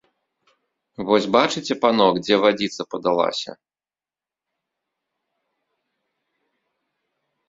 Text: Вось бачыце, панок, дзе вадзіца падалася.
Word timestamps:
Вось 1.07 1.25
бачыце, 1.35 1.73
панок, 1.83 2.15
дзе 2.25 2.35
вадзіца 2.43 2.81
падалася. 2.93 3.51